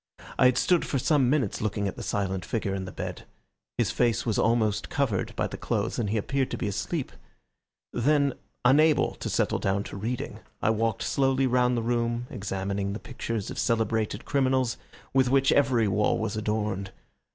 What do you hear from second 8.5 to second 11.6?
unable to settle down to reading, I walked slowly